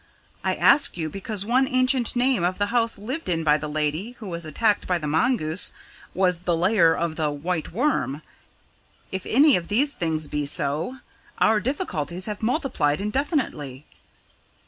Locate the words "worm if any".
7.71-9.55